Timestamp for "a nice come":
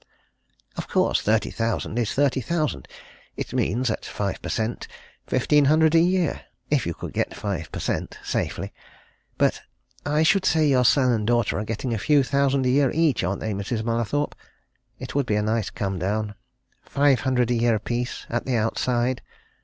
15.35-15.99